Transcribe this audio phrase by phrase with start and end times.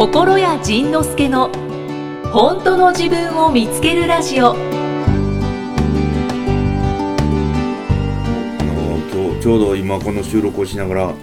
[0.00, 1.50] 心谷仁之助の
[2.32, 4.54] 本当の自分を見つけるラジオ。
[9.42, 11.14] ちょうど今この収録をしながら、は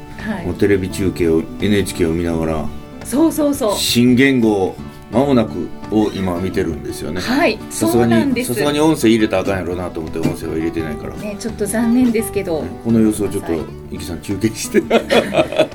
[0.46, 2.66] もうテレビ中継を NHK を見ながらい、
[3.04, 3.76] そうそうそう。
[3.76, 4.76] 新言語
[5.12, 7.20] 間もなくを今見てるんですよね。
[7.20, 8.50] はいさすがそうなんです。
[8.50, 12.64] にさすがに音声入れたらあかんやろうなと思って音声は入れてないから、ねちょっと残念ですけど。
[12.84, 13.54] この様子をちょっと
[13.88, 14.84] はいイキさん中継して。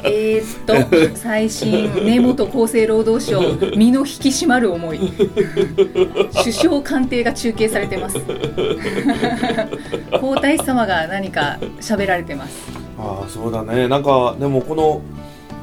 [0.05, 3.41] えーっと最新根本厚生労働省
[3.77, 5.13] 身の引き締まる思い。
[6.33, 8.19] 首相官邸が中継されてます。
[10.21, 12.71] 皇太子様が何か喋られてます。
[12.99, 13.89] ああそうだね。
[13.89, 15.01] なんかでもこの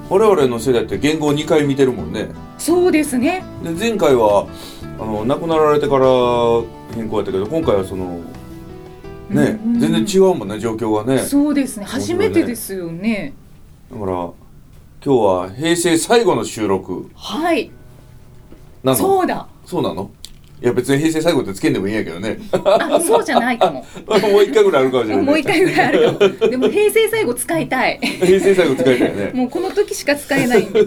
[0.09, 2.29] 我々の世代って言語を2回見てるもんね。
[2.57, 3.43] そうですね。
[3.63, 4.48] で前回は
[4.99, 6.05] あの亡くなられてから
[6.95, 8.20] 変更やったけど今回はその
[9.29, 9.79] ね、うんうん。
[9.79, 11.21] 全然違うもんね状況がね。
[11.21, 11.85] そうですね。
[11.85, 11.91] ね。
[11.91, 13.33] 初めてですよね。
[13.91, 14.33] だから今
[15.01, 17.09] 日は平成最後の収録。
[17.15, 17.71] はい。
[18.84, 18.98] なの？
[18.98, 19.48] そうだ。
[19.65, 20.12] そうなの？
[20.62, 22.37] いや別に平成最後ってつけんでもいいんやけどね。
[22.51, 23.85] あそうじゃないかも。
[24.29, 25.26] もう一回ぐらいあるかもしれない。
[25.26, 26.49] もう一回ぐらいあるかも。
[26.49, 27.98] でも平成最後使いたい。
[28.01, 29.32] 平成最後使えたよね。
[29.39, 30.65] もうこの時しか使えない。
[30.65, 30.85] ん で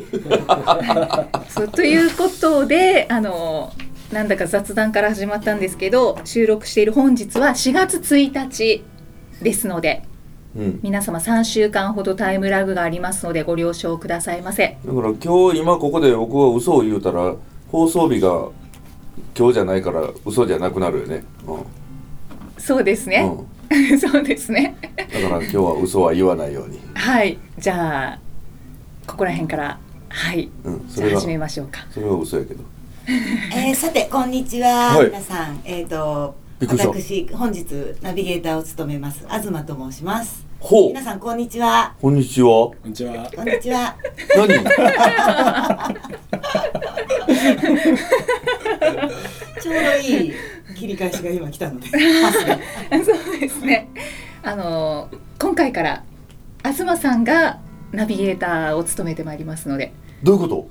[1.49, 3.73] そうということであの
[4.13, 8.85] なんだか雑談から始まったんですけど収録している本日は4月1日
[9.41, 10.03] ですので
[10.55, 10.81] うん。
[10.83, 14.77] 皆様3週間ほどタイムラグがありますのでご了承くださいませ。
[14.85, 17.35] だから今日今ここで僕は嘘を言うたら
[17.69, 18.51] 放送日が
[19.35, 21.65] 今日じゃないから嘘じゃなくなるよね、うん。
[22.59, 23.27] そうですね、
[23.71, 24.77] うん、 そうですね。
[24.95, 27.39] だから今日は嘘は言わないように、はい。
[27.59, 28.19] じゃあ
[29.07, 29.79] ここら辺から
[30.11, 30.51] はい。
[30.65, 31.87] うん、それ始めましょうか。
[31.91, 32.63] それは嘘やけど
[33.53, 35.07] えー、さてこんにちは、はい。
[35.07, 36.89] 皆さんえっ、とびっくりした。
[36.91, 37.67] 私本日
[38.01, 40.47] ナビゲーターを務めます東と申します。
[40.61, 40.89] ほう。
[40.91, 41.95] 皆さんこんにちは。
[42.01, 42.49] こんにちは。
[42.49, 43.29] こんにちは。
[43.35, 43.97] こんにちは。
[44.37, 44.49] 何？
[49.61, 50.33] ちょうどいい
[50.77, 51.89] 切り返しが今来たので。
[51.91, 51.99] そ
[53.35, 53.89] うですね。
[54.45, 55.09] あの
[55.41, 56.05] 今回から
[56.65, 57.59] 東さんが
[57.91, 59.93] ナビゲーターを務めてまいりますので、
[60.23, 60.69] どういうこと？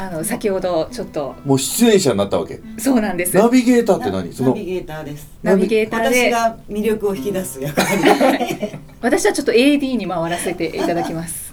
[0.00, 1.34] あの先ほどちょっと。
[1.44, 2.60] もう出演者になったわけ？
[2.78, 3.36] そうなんです。
[3.36, 4.32] ナビゲーターって何？
[4.32, 5.28] そのナビゲーターです。
[5.42, 7.98] ナビゲーター私でが魅力を引き出す役割
[9.02, 11.52] 私はちょっと AD に回らせていただきます。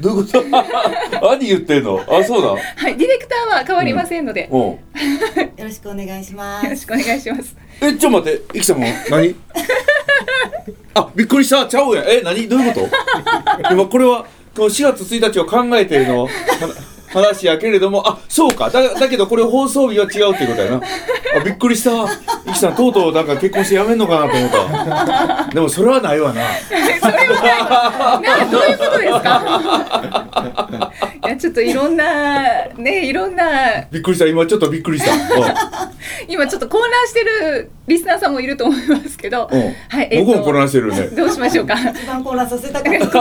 [0.00, 0.42] どういうこと？
[1.22, 2.00] 何言ってんの？
[2.08, 4.60] あそうだはい、ディレクターは変わりませんので、うん。
[4.60, 4.78] よ
[5.60, 7.54] ろしくお願いしまよろすしくお願いします。
[7.80, 8.86] えちょっと待ってイキさんも？
[9.10, 9.32] 何？
[10.94, 11.66] あびっくりした。
[11.66, 12.04] ちゃうやん。
[12.08, 12.48] え何？
[12.48, 12.88] どういうこと？
[13.72, 14.26] 今これは
[14.56, 16.30] この4月1日を考えてのは
[17.14, 18.68] 話やけれどもあそうか。
[18.70, 20.80] だだけどこれ放送日は違うっていうことやな。
[21.36, 21.90] あびっくりした。
[22.46, 25.48] イキさんとうとうなんか結婚してやめんのかなと思った。
[25.54, 26.42] でもそれはないわな。
[26.68, 26.82] それ
[27.28, 30.33] はなどういうことですか？
[31.26, 33.82] いやちょっといろんなねいろんな。
[33.90, 34.26] びっくりした。
[34.26, 35.12] 今ちょっとびっくりした。
[36.28, 41.08] 今ちょっと混乱してるリスナーさんもいると思いますけど、うん、うんはい、えっと僕も混乱してるね。
[41.08, 41.74] どうしましょうか？
[41.74, 43.20] 一番混乱させたか そうったそ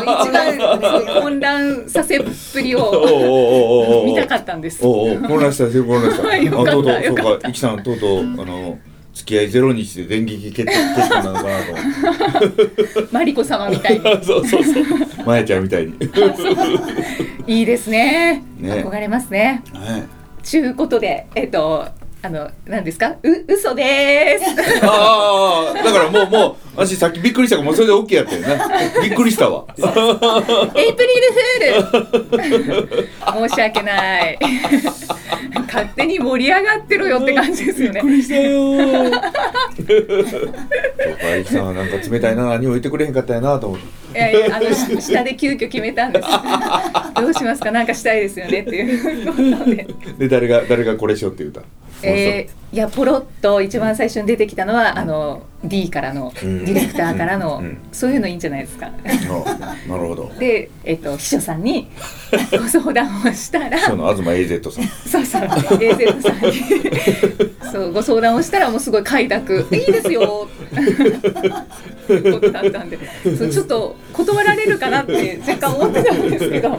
[0.00, 4.80] う一番混乱させっぷりを見たかったんです。
[4.82, 7.30] おうおう混乱した混乱した、はい よかったあとうとうよかった。
[7.30, 8.78] そうかイキさんとうとうあの
[9.16, 14.84] 付き合いゼロ日で電撃結結婚なのかなと マリコ様みたいに そうそうそう。
[15.24, 15.94] まやちゃんみたいに。
[17.48, 18.44] いいですね。
[18.58, 19.62] ね憧れますね。
[20.42, 21.86] ちゅうことでえっと
[22.26, 23.14] あの何ですか？
[23.22, 24.50] う嘘でーす。
[24.82, 28.58] ああ、だからもうもう、私さっきびっくりしたからもうそれで OK やったよね。
[29.00, 29.64] びっくりしたわ。
[30.74, 33.08] エイプリルフール。
[33.48, 34.36] 申し訳ない。
[35.68, 38.02] 勝手に盛り上がってろよって感じですよね。
[38.04, 38.76] りしたよ。
[38.76, 39.32] そうか、
[41.36, 43.86] イキさんはなんか冷たいな、何も言ってくれへんかったやなと思って。
[44.16, 46.28] いやいやあのし下で急遽決めたんです。
[47.20, 47.70] どうしますか？
[47.70, 49.86] なんかしたいですよねっていう。
[50.18, 51.60] で、誰が、誰がこれしようって言うた？
[52.06, 56.64] えー、いやポロッと一番最初に出てきたのはあの D からのデうん。
[56.64, 58.88] ィレクターからの、そういうのいいんじゃないですか。
[58.88, 60.30] あなるほど。
[60.38, 61.88] で、えっと秘書さんに
[62.52, 64.84] ご相談をしたら今日の東 AZ さん。
[65.10, 65.42] そうそう
[65.78, 66.52] AZ さんに。
[67.72, 70.20] そうご相談をしたらもうすごい快諾「いいですよ」
[72.06, 72.98] ことだったんで。
[73.36, 76.78] そうちょっと断られるかなって若干思ってたんですけど。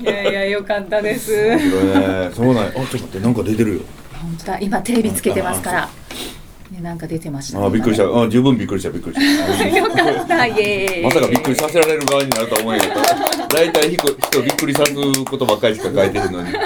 [0.00, 1.32] いやいやよかったです。
[1.32, 2.21] 面白いね。
[2.30, 2.68] そうなんや。
[2.68, 3.80] あ、ちょっと待って、なんか出てるよ。
[4.20, 4.58] 本当だ。
[4.60, 5.88] 今テレビつけてますから。
[6.72, 7.58] ねなんか出てました。
[7.58, 8.04] ねあびっくりした。
[8.04, 9.68] あ十分びっくりしたびっくりした。
[9.68, 16.48] よかったイエーイまさかびっくりさせられる側になるとは思えなかった大体人人をびっくりさすことばっかりしか書いてるのに。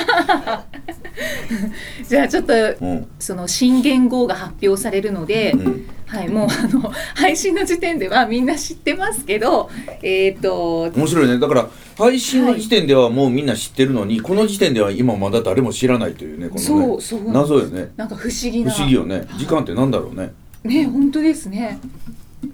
[2.08, 3.06] じゃあちょっとうん。
[3.18, 5.88] その新元号が発表されるので、うん。
[6.06, 9.68] はいもうあの配信の時点ではみんな知ってますけど
[10.02, 11.40] えっ、と面白いね。
[11.40, 17.92] だから配信の時点ではもうみんな知ってるのに、この時点では今まだ誰も知らないというねこのね謎よね。
[17.96, 19.26] なんか不思議不な思議よね。
[19.38, 20.32] 時間ってなんだろうね、
[20.62, 21.78] ね本当ですね。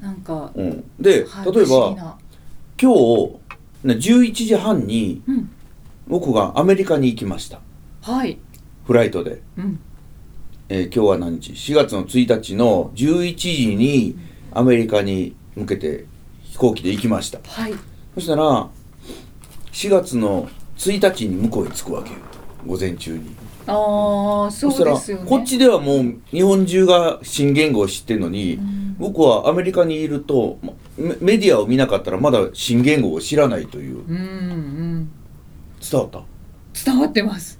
[0.00, 2.16] なんか、うん、で、はい例えば
[2.80, 3.38] 今日、
[3.84, 5.50] ね、11時半にうん。
[6.08, 7.60] 僕がアメリカに行きました。
[8.02, 8.38] はい、
[8.86, 9.80] フライトで、うん、
[10.68, 14.18] えー今日は何日4月の1日の11時に
[14.52, 16.06] アメリカに向けて
[16.42, 17.38] 飛行機で行きました。
[17.44, 17.74] はい。
[18.14, 18.68] そしたら
[19.72, 22.16] 4月の1日に向こうに着くわけよ。
[22.66, 23.34] 午前中に。
[23.66, 25.24] ああそうですよね。
[25.28, 28.96] こっちではもう日本中が新言語を知ってるのに、うん。
[28.98, 34.04] 僕はアメリカにいるとまメメディアを見なかったらまだ新言語を知らないという。
[34.06, 35.10] うんうん。
[35.80, 36.22] 伝わった？
[36.84, 37.58] 伝わってます。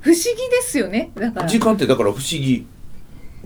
[0.00, 1.10] 不思議ですよね。
[1.14, 1.48] だから。
[1.48, 2.66] 時間ってだから不思議。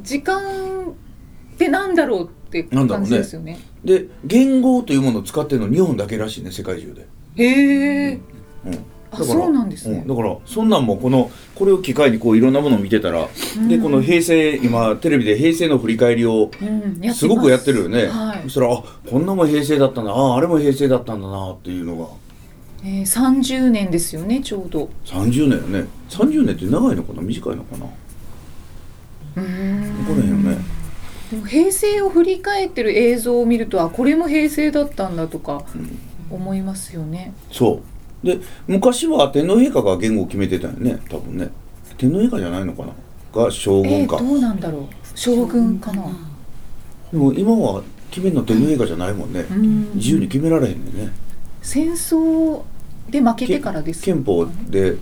[0.00, 3.08] 時間ってなんだろうって感なんだろうね。
[3.10, 8.20] じですよねで言語というものを使ってるの日本だけらしいね世界中で、へえ
[8.66, 8.78] うん、
[9.12, 9.98] あそうなんですね。
[9.98, 10.08] うん。
[10.08, 13.28] だからそんなんもこのこれを機会にこういろんなものを見てたら、
[13.68, 17.14] でこの平成今テレビで平成の振り返りをうん。
[17.14, 17.26] す。
[17.26, 18.42] ごくやってるよね、はい。
[18.44, 22.08] そしたらあこんなもん平成だったんだああれも平成だったんだなっていうのが。
[22.84, 24.88] えー、30年ですよねちょうど。
[25.04, 25.88] 30年よね。
[26.10, 27.22] 30年って長いのかな？
[27.22, 27.86] 短いのかな？
[29.36, 30.04] うーん。
[30.04, 30.58] 分からへんよね。
[31.30, 35.64] でも平成を振り返ってる映像を見るとあこれも平成だったんだとか
[36.30, 37.82] 思いますよね、そ
[38.22, 38.26] う。
[38.26, 41.48] で昔は天皇陛下が言語を決めてたよね多分ね。
[41.96, 42.92] 天皇陛下じゃないのかな？
[43.32, 44.82] が将えー、軍か、どうなんだろう。
[45.14, 46.02] 将軍かな、
[47.12, 49.94] でも今は決めるの天皇陛下じゃないもんね、うん。
[49.94, 51.12] 自由に決められへんねんね。
[51.62, 52.62] 戦争
[53.10, 54.96] で負けてからです憲法で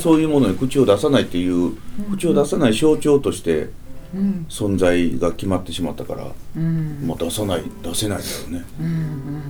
[0.00, 1.76] そういうものに口を出さないっていう
[2.10, 3.70] 口を出さない象徴として
[4.14, 4.46] うん。
[4.48, 6.26] 存在が決まってしまったから、
[6.56, 7.00] うん。
[7.06, 8.66] もう出さない出せないんだよね。
[8.80, 9.42] うんうん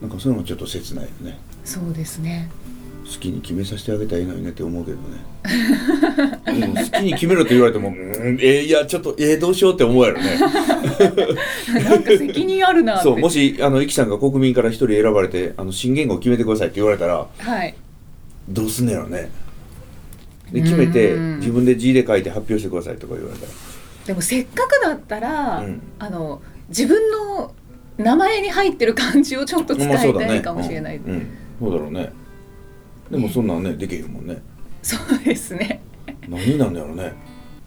[0.00, 1.38] なんかそういうのもちょっと切ないよね。
[1.64, 2.50] そうですね。
[3.04, 5.02] 好きに決めさせてあげたらいいのにねって思うけどね、
[6.46, 7.96] うん、好きに決めろと言われても「うん
[8.38, 10.38] えーいやちょっとえー、どうしよう」って思うやろね。
[11.84, 17.74] なんか責任あるなそうもしあのイキさんが国民から一人選ばれてあの新言語を決めてくださいって言われたらはい。
[18.46, 19.30] どうすんねやろね。
[20.52, 21.38] で決めてうん。
[21.38, 23.52] 自分で字で書いて発表してくださいとか言われたら。
[24.06, 25.82] でもせっかくだったら、うん。
[25.98, 27.54] あの自分の
[27.98, 32.12] 名前に入ってる漢字をちょっと使いたいかもしれない、うん、うんそうだろうね。
[33.10, 34.40] でもそんなんねできへんもんね。
[34.82, 35.82] そうですね。
[36.28, 37.12] 何なんだろうね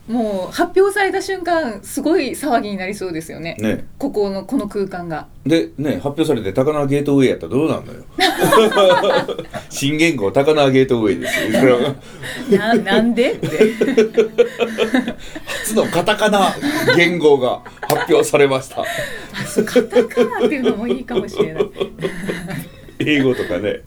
[0.07, 3.56] もう発表された瞬間すごい騒ぎになりそうですよね。
[3.59, 3.86] ね。
[3.98, 5.27] ここのこの空間が。
[5.45, 8.00] でね発表されて高輪ゲートウェイやったらどうなんだよ？
[9.69, 11.51] 新言語高輪ゲートウェイです
[12.51, 12.59] よ。
[12.59, 13.31] ななんで？
[13.33, 13.48] って。
[15.63, 16.53] 初のカタカナ
[16.98, 18.83] 言語が発表されました。
[19.65, 21.65] カタカナっていうのもいいかもしれない。
[23.00, 23.81] 英語とかね。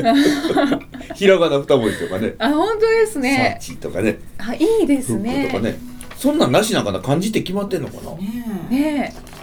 [1.15, 2.35] ひらがな二文字とかね。
[2.39, 4.19] あ本当ですサねッチとかね。
[4.39, 5.47] あいいですね。
[5.47, 5.77] クとかね
[6.25, 8.12] そんなんなしなんかな漢字って決まってんのかな？
[8.71, 9.35] ねえ。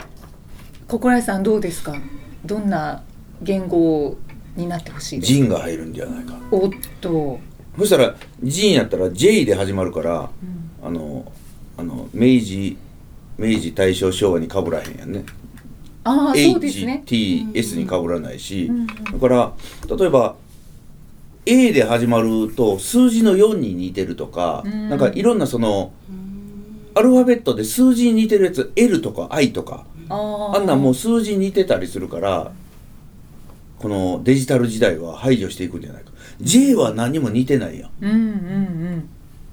[0.87, 1.95] 心得さんどうですか？
[2.43, 3.03] どんな
[3.39, 4.17] 言語
[4.55, 5.37] になってほしいですか？
[5.37, 6.33] ジンが入るんじゃないか。
[6.49, 7.39] おっと、
[7.77, 10.31] そしたらジンやったら J で始まるから
[10.81, 10.87] うん。
[10.87, 11.31] あの
[11.77, 12.77] あの明治
[13.37, 15.23] 明治大正昭和にかぶらへんやんね。
[16.03, 17.03] ああそうですね。
[17.05, 18.87] HTS にかぶらないし、うんうん。
[18.87, 19.53] だから
[19.95, 20.35] 例えば
[21.45, 24.89] A で始まると数字の4に似てるとか、うん。
[24.89, 25.93] なんかいろんなその
[26.95, 29.85] アルファベットで数字に似てるやつ L とか I とか。
[30.09, 32.51] あんなんもう数字に似てたりするから
[33.79, 36.11] このデジタル時代は排除していくんじゃないか。
[36.41, 37.91] J は何にも似てないやん。
[38.01, 39.09] うんうんうん。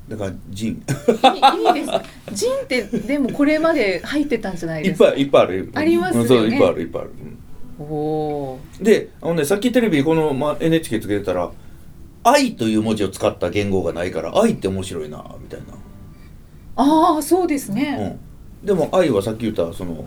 [0.08, 2.02] だからジンいいいいですね。
[2.32, 5.10] ジンってでもこれまで入ってたんじゃないいっですか？
[5.12, 5.70] ぱいいっぱいある。
[5.74, 6.22] ありますよね。
[6.22, 7.10] うんそういっぱいあるいっぱいある、
[7.78, 7.84] うん。
[7.84, 11.50] おおであのねさっきテレビこの、まあ、NHK つけてたら
[12.24, 15.66] 「愛」という文字を使った言語がないから「愛」って面白いなみたいな、
[16.78, 18.18] ああそうですね、
[18.62, 20.04] うん、でも「愛」はさっき言ったその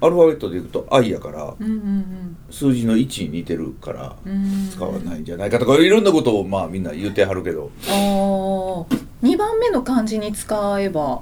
[0.00, 4.32] アルファベットでいくと「愛」やからうん、うん数字の1に似てるからうん。
[4.32, 7.70] うん使わないんじゃないかとかいろんなことをまあみんな言うてはるけど。
[7.88, 7.92] ああ
[9.22, 11.20] 2番目の漢字に使えば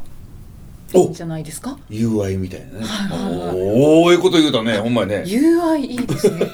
[0.95, 2.85] いいんおじゃないですか？UI みたいなね。
[2.85, 5.25] はいはいはいおおええこと言うたねほんまやね。
[5.27, 6.47] UI いいですね。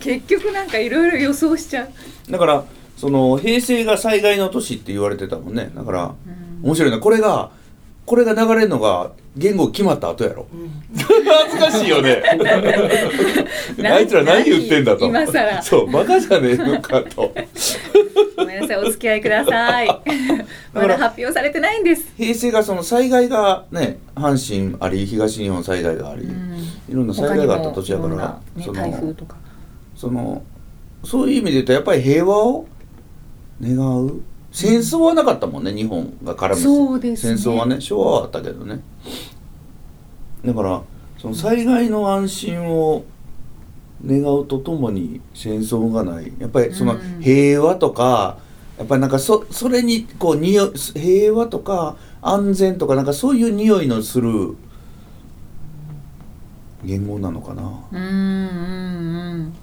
[0.00, 1.88] 結局なんかいろいろ予想しちゃう、
[2.30, 2.62] だから
[3.04, 5.70] その平成が災害の年って言われてたもんね。
[5.74, 6.98] だからうん面白いな。
[6.98, 7.50] これが
[8.06, 10.46] これが流れるのが言語決まった後やろ。
[10.50, 12.22] うん恥ずかしいよね。
[13.84, 15.04] あいつら何言ってんだと。
[15.04, 15.62] 今更。
[15.62, 17.30] そうバカじゃねえのかと。
[18.38, 19.88] ごめんなさいお付き合いください。
[20.72, 22.10] まだ発表されてないんです。
[22.16, 26.32] 平成がその災害がね阪神あり東日本災害があり、うん。
[26.88, 29.36] いろんな災害があった年やから、ね、そ台風のとか。
[29.94, 30.42] その
[31.04, 32.66] そういう意味で言うとやっぱり平和を
[33.64, 34.20] 願う。
[34.52, 37.36] 戦争はなかったもんね日本が絡むそうですね。
[37.36, 38.80] 戦争はね昭和はあったけどね。
[40.44, 40.82] だから
[41.18, 43.04] その災害の安心を
[44.06, 46.32] 願うとともに戦争がない。
[46.38, 47.20] やっぱりそのうん。
[47.20, 48.38] 平和とか
[48.78, 54.56] やっぱりなんかそそれにこう匂い平和とか安全とかなんかそういう匂いのする
[56.84, 57.62] 言語なのかな。
[57.90, 59.54] うんうんうん。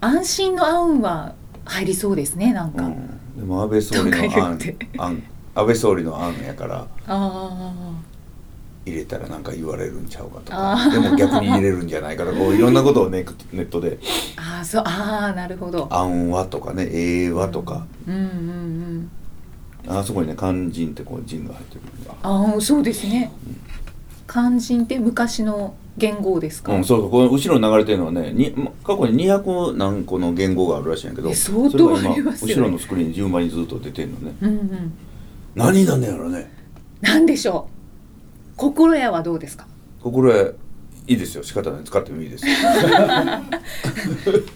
[0.00, 4.58] 安心の案は入りそうですねなんか、うん、でも安倍総理の案
[4.98, 5.22] 案
[5.54, 7.94] 安倍総理の案やからあ
[8.84, 10.90] 入れたらなんか言われるんちゃうかとか。
[10.90, 13.96] でも逆に入れるんじゃないかとかこういろんなことをねネットで。
[13.96, 13.98] ー
[14.36, 19.10] あーそうああなるほど「案は」とかね「えは」とか、うんうん
[19.86, 19.98] うん。
[19.98, 21.80] あそこにね肝心ってこう人が入ってる
[22.22, 23.32] ああそうですね。
[24.28, 32.54] 肝心って昔の言語ですか、うん、そうこの後ろに流れてるのはねにま過去に200何個の言語があるらしいんやけどえ相当ありますよね。
[32.54, 34.34] 後ろのスクリーンに順番にずっと出てるのね。
[34.40, 34.92] うんうん。
[35.54, 36.50] 何なんだやろね。
[37.02, 37.68] なんでしょ
[38.54, 38.56] う？
[38.56, 39.66] 心屋はどうですか？
[40.02, 40.56] 心得
[41.08, 41.42] いいですよ。
[41.42, 41.84] 仕方ない。
[41.84, 42.52] 使ってもいいですよ。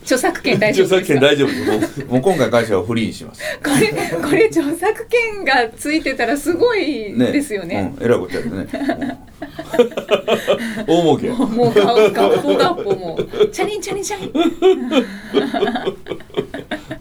[0.05, 1.15] 著作権大丈著作夫ですか？
[1.15, 1.49] 権大丈夫
[1.81, 2.05] です。
[2.07, 3.43] もう今回会社はフリーにします。
[3.62, 3.88] これ
[4.21, 7.93] これ著作権がついてたらすごいですよね。
[7.99, 8.69] うん、えらいことやるね。
[8.73, 11.35] う ん大儲けや。
[11.35, 13.26] もうガッポガッポもう。
[13.49, 14.33] チャリンチャリンチャリン。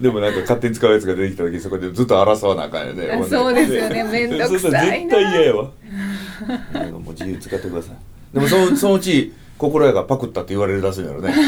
[0.01, 3.09] でもなんか勝手に使うやつが出てきた時そこでずっと争わなあかんよね。
[3.11, 4.03] あそうですよね。
[4.03, 4.81] めんどくさいな。
[4.85, 5.69] 絶対嫌やわ。
[6.73, 7.95] なんかもう自由使ってください。
[8.35, 11.33] でもそのそのうち心得がパクったって言われるらしいんやろね。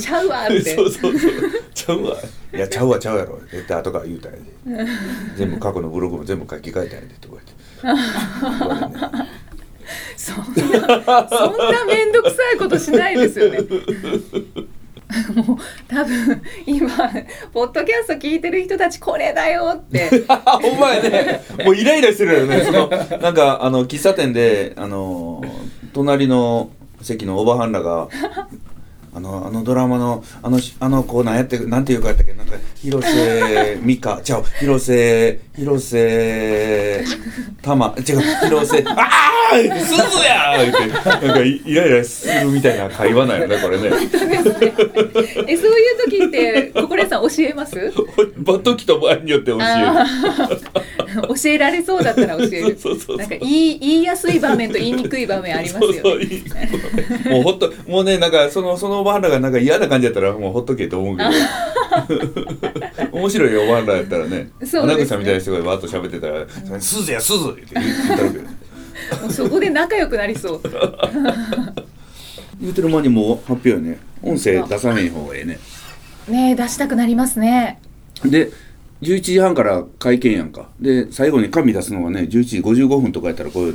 [0.00, 1.30] ちゃうわってそうそうそう。
[1.72, 2.16] ちゃうわ。
[2.52, 3.40] いやちゃうわちゃうやろ。
[3.52, 4.44] 絶対後から言うたんやで。
[5.36, 7.36] 全部過去のブログも全部書き換えたんやでとか
[7.84, 8.02] 言って。
[10.16, 10.44] そんな
[11.28, 13.60] そんなめんどくさいことしないですよね
[15.34, 16.88] もう多分今
[17.52, 20.08] ポッドキャスト聞いてる人たちこれだよって。
[20.64, 22.62] お前ねもうイライラしてるよね。
[22.64, 22.88] その
[23.18, 25.42] なんかあの喫茶店であの
[25.92, 26.70] 隣の
[27.02, 28.08] 席のおばはんらが
[29.12, 32.32] あのあのドラマのあのしあの子なんやってなんていうかやったっけ？
[32.34, 34.20] なんか広瀬美香。
[34.22, 34.44] ちゃう。
[34.60, 37.04] 広瀬広瀬
[37.62, 37.94] 玉。
[37.98, 38.04] 違う。
[38.44, 39.08] 広瀬あ
[39.52, 40.70] あすずやー!
[40.70, 43.90] ってなんかイイライラするみたいな会話なんよねこれね。
[45.48, 47.76] えそういう時って心得さん教えます？
[48.38, 49.66] バットキと場合によって教える。
[51.10, 52.78] 教えられそうだったら教える。
[52.78, 56.00] そうそうそうなんか言い言いやすい場面と言いにくい場面ありますよね。
[56.00, 56.44] そうそういい。
[57.28, 61.30] もうほっともうねなんかそのそのおばはんらがなんか嫌な感じやったらもうほっとけと思うけど。
[63.12, 64.50] 面白いおばはんらやったらね。
[64.64, 66.46] そうさんみたいな人がわっと喋ってたら
[66.80, 68.44] 「すずやすず!」って言ったるけど。
[68.44, 70.60] もうそこで仲良くなりそう。
[72.60, 73.98] 言うてる間にもう発表やね。
[74.22, 75.58] 音声出さへん方がええね。
[76.28, 77.80] ねえ出したくなりますね。
[78.24, 78.50] で
[79.02, 80.68] 11時半から会見やんか。
[80.78, 83.72] で最後に紙出すのがね11時55分とかやったらこれ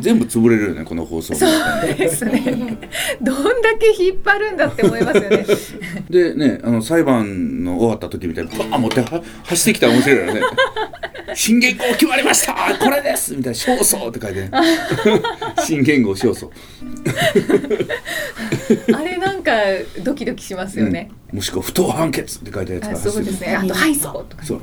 [0.00, 1.50] 全部潰れるよねこの放送そう
[1.96, 2.78] ですね。
[3.22, 5.46] どんだけ引っ張るんだって思いますよね。
[6.10, 10.40] でねあの裁判の終わった時みたいにバーン持っては走ってきたら面白いよね
[11.34, 12.54] 「新元号決まりました。
[12.78, 14.50] これです!」みたいな「勝訴!」って書いてね
[15.64, 16.48] 新元号勝訴、
[18.94, 19.52] あれなんか
[20.02, 21.36] ドキドキしますよね、うん。
[21.38, 22.90] もしくは不当判決って書いたやつが。
[22.92, 23.56] あそうですね。
[23.56, 24.60] あと「はいそう」とかそう。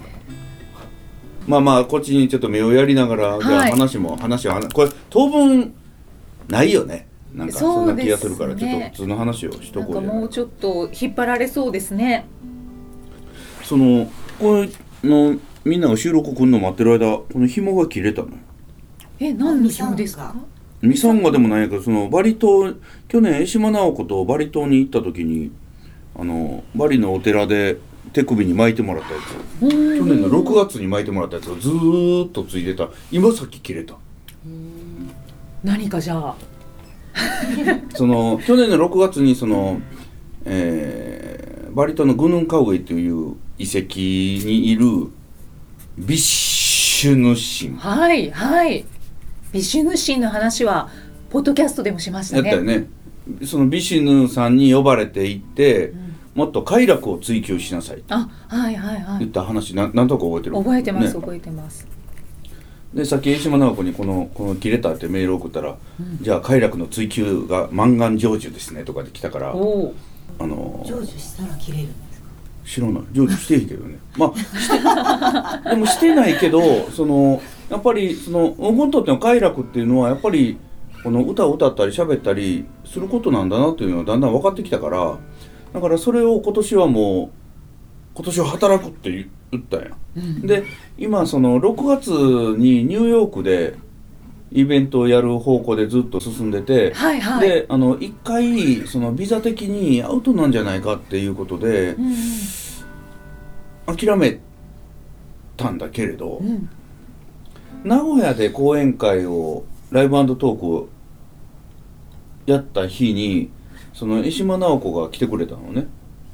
[1.48, 5.74] まあまあこっちにちょっと目をやりながら、じゃあはい話も話はこれ当分
[6.48, 7.08] ないよね。
[7.34, 12.25] なんかそんな気がするからちょっと普通の話をしとこうもうちょっと引っ張られそうですね。
[13.63, 14.65] そのこ
[15.03, 18.29] のみんなが収録来るの待ってる間この紐が切れたの。
[18.29, 18.34] よ
[19.20, 20.36] え何の紐ですか？
[20.81, 22.73] ミサンガでもないけどそのバリ島
[23.07, 25.51] 去年江島直子とバリ島に行った時に
[26.15, 27.77] あのバリのお寺で
[28.13, 29.69] 手首に巻いてもらったやつ。
[29.69, 32.89] 去年の6月に巻いてもらったやつがずーっとついてた。
[33.11, 33.95] 今さっき切れた。
[35.63, 36.35] 何かじゃあ。
[37.95, 39.79] その去年の6月にその、
[40.45, 45.07] えーバリ島のグヌンカウエイという遺跡にいる
[45.97, 48.85] ビッシュヌ神はいはい
[49.51, 50.89] ビシュヌ神の話は
[51.29, 52.50] ポッドキャストでもしましたね。
[52.50, 52.88] やったよね。
[53.46, 55.93] そのビシュヌさんに呼ばれて行って、
[56.36, 59.20] もっと快楽を追求しなさいあはいはいはい。
[59.20, 60.55] 言った話ななんとか覚えてる。
[60.55, 61.20] 覚えてます、ね。
[61.20, 61.88] 覚えてます。
[62.93, 65.77] でさっき江島直子にこの「この切れた」ってメールを送ったら
[66.22, 69.96] 「じゃあ快楽の追求が満願成就ですね」とかで来たからおお
[70.39, 72.27] あの成就したら切れるんですか？
[72.65, 73.03] 知らない。
[73.13, 73.98] 成就していいけどね。
[74.17, 77.41] まあして でもしてないけどその
[77.72, 80.58] やっぱりその僕にとっての快楽っていうのはやっぱり
[81.04, 85.18] この歌を歌ったり喋ったりすることなんだなっていうのはだんだん分かってきたから
[85.74, 87.38] だからそれを今年はもう
[88.13, 89.10] 今年は働くって
[89.51, 89.90] 言ったんや。
[90.44, 90.66] で
[90.98, 92.10] 今その6月
[92.60, 93.75] にニューヨークで
[94.51, 97.50] イベントをやる方向でずっと進んでて、はいはい。
[97.50, 102.16] であの一回そのビザ的にアウトなんじゃないかっていうことでうん
[103.96, 104.42] 諦め
[105.56, 106.70] たんだけれど、うんうん
[107.83, 110.89] 名古屋で講演会をライブトークを
[112.45, 113.51] やった日に
[113.93, 115.88] その江島直子が来てくれたのね。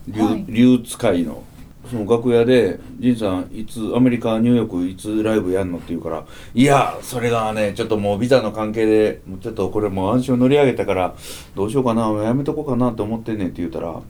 [0.08, 0.46] 竜,、はい。
[0.48, 1.44] 竜使いの。
[1.90, 11.16] その楽屋で「仁さんいつアメリカニューヨークいつライブやんの?」って言うから「いやそれがねちょっともうビザの関係でもうちょっとこれもう暗証乗り上げたから
[11.56, 14.02] どうしようかなやめとこうかなと思ってんねん」って言うたら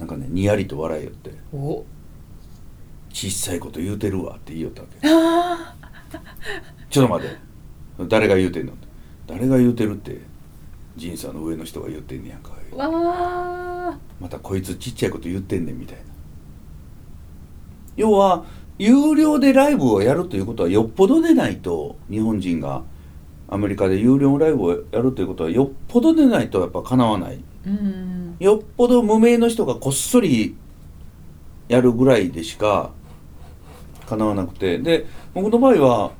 [0.00, 1.30] なんかねにやりと笑いよって。
[1.52, 1.84] お
[3.14, 5.08] 「小さいこと言うてるわ」って言いよったわけ。
[5.08, 5.74] あ
[6.90, 7.36] ちょっと待って。
[8.08, 8.72] 誰が言うてんの？
[9.26, 10.20] 誰が言うてるって
[10.96, 12.50] 仁さんの上の人が言ってんねやんか。
[12.72, 12.86] ーわ
[13.92, 16.02] あまたこいつちっちゃいこと言ってんねんみたいな。
[17.96, 18.44] 要は
[18.78, 22.82] 有料でライブをやるということはよっぽどでないと日本人が
[23.48, 27.38] アメリカで有料ライブをやるということはよっぽどでないとやっぱかなわない。
[27.64, 28.36] うん。
[28.40, 30.56] よっぽど無名の人がこっそり
[31.68, 32.90] やるぐらいでしか
[34.16, 34.78] かなわなくて。
[34.78, 36.12] で僕の場合は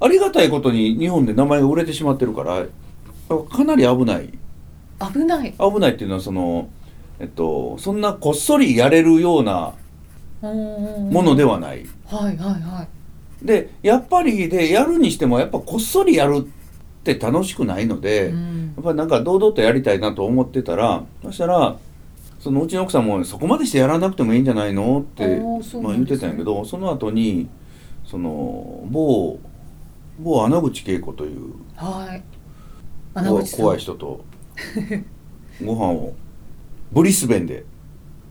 [0.00, 2.64] ありがたいことに日本で名前が売れてしまってるから
[3.28, 4.32] かなり危ない。
[5.12, 5.54] 危ない。
[5.58, 6.68] 危ないっていうのはその
[7.18, 9.74] えっとそんなこっそりやれるような
[10.40, 12.86] もものではない、はいはいは
[13.42, 13.46] い。
[13.46, 18.72] でやっぱりでやるにしてもやっぱこっそりやるって楽しくないので、うん。
[18.76, 21.76] やっぱりなんか堂々とやりたいなと思ってたらそしたら
[22.40, 27.48] そのうちの奥さんもそこまでしてやらなくてもいいんじゃないのって、おーそうまあ、言ってたんやけどその後に
[28.04, 29.38] その某
[30.18, 32.22] 某穴口恵子というはい。
[33.14, 33.60] 穴怖口さん。
[33.60, 34.24] 怖い人と
[35.64, 36.14] ご飯を
[36.92, 37.64] ブリスベンで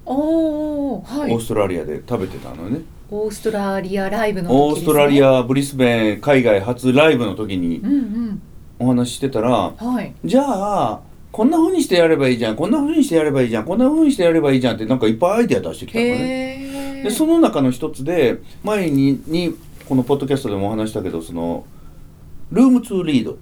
[0.06, 1.34] おおはい。
[1.34, 7.82] オーストラリアで食べてたのね、オーストラリアライブのね、オーストラリアブリスベン海外初ライブの時に
[8.80, 10.14] お話ししてたらはい。
[10.26, 11.00] じゃあ
[11.32, 17.02] こんな風にしてやればいいじゃんこんな風にしてやればいいじゃんこんな風にしてやればいいじゃんってなんかいっぱいアイデア出してきたのね。
[17.04, 19.56] でその中の一つで前にに
[19.88, 21.66] このポッドキャストでもお話したけどその
[22.52, 23.38] ルームツーリード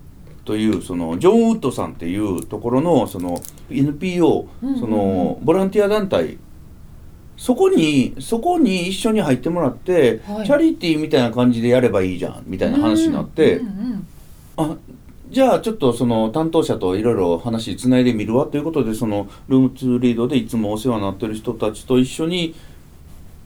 [0.46, 4.80] というそのジョン・ウッドさんっていうところのその NPO うんうんうん。
[4.80, 6.38] そのボランティア団体。
[7.38, 10.48] そこにそこに一緒に入ってもらって、はい。
[10.48, 14.08] チャリティーみたいな感じでやればいいじゃんみたいな話になって、うんうん。
[14.58, 14.76] あ
[15.30, 22.56] じゃあちょっとその担当者といろいろ話つないでみるわということでそのルームツーリードでいつもお世話になってる人たちと一緒に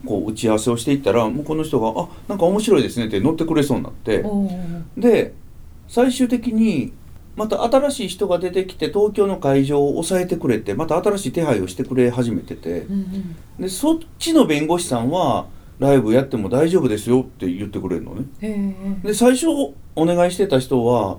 [0.06, 4.24] こう打ち合わせをしていったら向こうの人が「あなんか面白いですね」って乗ってくれそうになって。
[4.98, 5.34] で
[5.88, 6.94] 最終的に
[7.36, 12.82] また新しい人が出てきて東京の会場を抑えてくれてまた新しい手配をしてくれ始めてて。
[12.82, 13.36] うんうん。
[13.60, 15.48] でそっちの弁護士さんは
[15.80, 19.00] ライブやっても大丈夫ですよって言ってくれるのね。
[19.04, 19.48] で最初
[19.96, 21.18] お願いしてた人は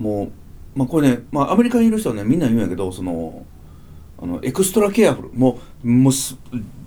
[0.00, 3.44] もう、まあ、これね、まあ、アメリカにいる人はねみんな言うんやけどその
[4.20, 5.30] あの extra careful。
[5.32, 6.36] もうもうす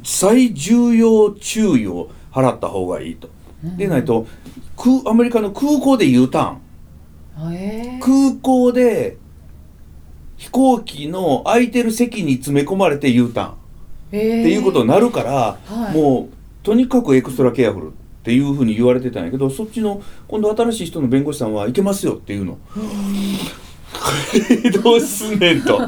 [0.03, 3.29] 最重要注意を払った方がいいと。
[3.77, 4.27] でないと
[4.75, 7.99] 空アメリカの空港で U ターンへえ。
[8.01, 9.17] 空港で
[10.35, 13.53] 飛行機の空いてる席に詰め込まれて U ターンっ
[14.11, 14.43] へえ。
[14.43, 15.95] ていうことになるから、はい。
[15.95, 22.57] もうとにかく extra careful っていうふうに言われてたんやけどそっちの今度新しい人の弁護士さんは「いけますよ」っていうの。
[24.81, 25.81] どうすんねんと。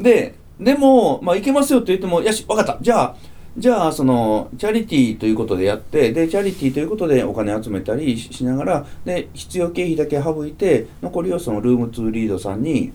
[0.00, 3.16] ででも、まあ、いけますよって言っても「よし分かったじゃあ
[3.56, 12.92] じゃあそのチャリティーということでやってでチャリティーということでお金集めたりしながらで必要経費だけ省いて残りをその Room to Read さんに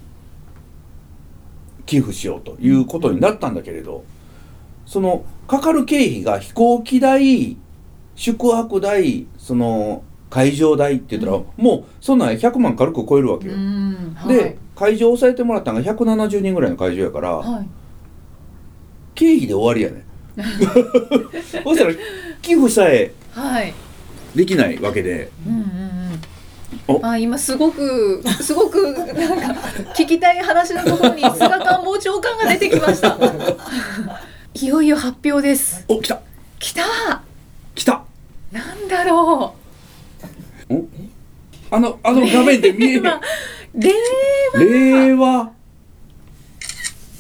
[1.86, 4.04] 寄付しようということになったんだけれど
[4.86, 7.58] そのかかる経費が飛行機代
[8.16, 13.54] 宿泊代その会場代って言ったら、もうそんなん100万軽く超えるわけよ。
[13.54, 14.36] うんはい。
[14.36, 17.68] で会場抑えてもらったのが170人ぐらいの会場やから、はい。
[19.14, 20.06] 経費で終わりやね。
[21.64, 21.94] そしたら
[22.42, 23.74] 寄付さえはい。
[24.36, 25.30] できないわけで。
[25.46, 27.02] うんうんうん。
[27.04, 27.06] お。
[27.06, 29.60] あ今すごくすごくなんか
[29.94, 33.18] 聞きたい話のところに菅官房長官が出てきました。
[34.54, 35.84] いよいよ発表です。
[35.88, 36.22] お来た。
[36.60, 37.22] 来た
[37.76, 38.04] 来た。
[38.52, 39.56] なんだろ
[41.70, 43.22] あのあの画面で見えへん 令和。
[44.60, 45.52] 令令和。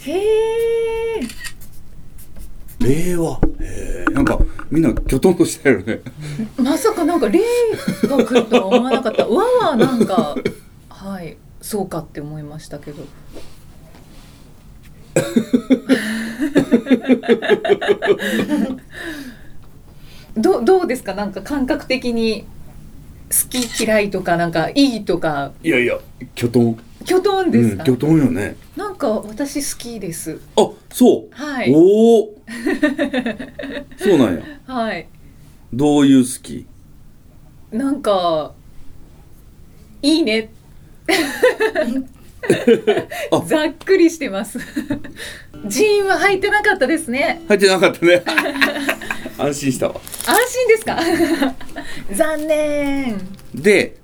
[0.06, 1.22] へえ
[2.80, 3.40] 令和。
[3.60, 6.02] へえんかみんなきょとんとしたよね。
[6.58, 7.40] まさかなんか令
[8.04, 9.28] が来るとは思わなかった。
[9.28, 10.36] 和はなんか
[10.90, 13.04] はいそうかって思いましたけど
[20.36, 21.13] どどうですか？
[21.13, 22.46] なんか感覚的に
[23.30, 25.52] 好き嫌いとかなんかいいとか。
[25.63, 25.98] いやいや
[26.36, 26.78] きょとん。
[27.04, 28.56] きょとんですか、うんきょとんよね。
[28.78, 30.39] なんか私好きです。
[30.56, 31.36] あそう。
[31.36, 31.74] はい。
[31.74, 32.36] おお
[33.98, 34.41] そうなんや。
[34.67, 35.08] はい。
[35.74, 36.65] どういう好き？
[37.72, 38.54] なんか
[40.02, 40.50] いいね。
[41.10, 41.13] あ
[43.45, 44.60] ざっくりしてます。
[45.67, 47.41] ジーンは入ってなかったですね。
[47.47, 48.23] 入ってなかったね。
[49.38, 49.95] 安心したわ。
[50.25, 50.99] 安心ですか？
[52.15, 53.19] 残念。
[53.54, 53.97] で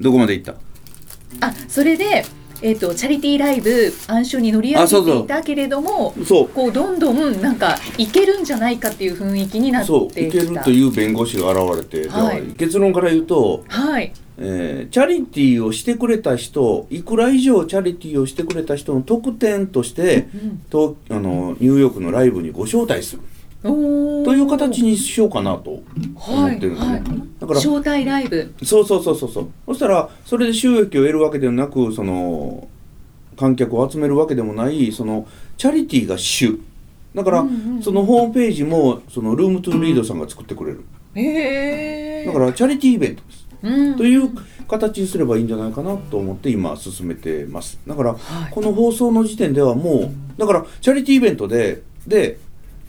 [0.00, 1.46] どこまで行った？
[1.46, 2.24] あそれで
[2.62, 6.48] えっ、とチャリティーライブ暗礁に乗り上げていたけれどもそう。
[6.48, 12.42] こうどんどんなんかいけるんじゃないかっていう雰囲気になっていけるという弁護士が現れて、はい。
[12.54, 14.12] 結論から言うと、はい。
[14.38, 20.28] えーチャリティーをしてくれた人いくら以上チャリティーをしてくれた人の特典として、
[20.70, 23.22] とあのニューヨークのライブにご招待する
[23.62, 23.68] と
[24.34, 27.02] いう形にしようかなと思ってるんですね、はいはい。
[27.40, 28.54] だから招待ライブ。
[28.62, 29.48] そうそうそうそうそう。
[29.66, 32.68] そしたらそれで収益を得るわけではなくその
[33.36, 35.26] 観客を集めるわけでもないその
[35.58, 36.58] チャリティーが主。
[37.14, 37.82] だから、うんうんうん。
[37.82, 40.84] そのホームページもそのルームトゥーリードさんが作ってくれる。
[41.14, 43.46] へえだからチャリティーイベントです。
[43.62, 43.96] うん。
[43.96, 44.30] という
[44.68, 47.78] 形にすればいいんじゃないかなと思って今進めてます。
[47.86, 48.18] だからは
[48.48, 48.52] い。
[48.52, 52.38] この放送の時点ではもうだからチャリティーイベントでで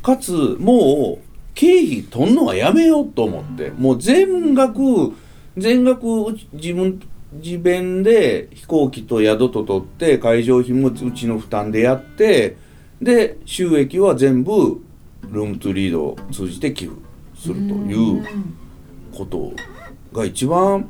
[0.02, 4.82] かつもう経費取んのはやめようと思ってもう全額
[5.58, 6.06] 全額
[6.54, 7.02] 自分
[7.34, 12.58] 自弁で飛行機と宿と取って会場費もうちの負担でやって
[13.02, 14.82] で収益は全部
[15.30, 16.98] ルームトゥリードを通じて寄付
[17.36, 18.26] するという
[19.16, 19.54] こと
[20.14, 20.90] が一番